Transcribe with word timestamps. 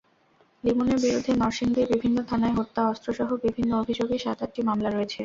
লিমনের 0.63 0.99
বিরুদ্ধে 1.03 1.31
নরসিংদীর 1.35 1.91
বিভিন্ন 1.93 2.17
থানায় 2.29 2.55
হত্যা, 2.57 2.81
অস্ত্রসহ 2.85 3.29
বিভিন্ন 3.45 3.71
অভিযোগে 3.81 4.15
সাত-আটটি 4.19 4.61
মামলা 4.69 4.89
রয়েছে। 4.89 5.17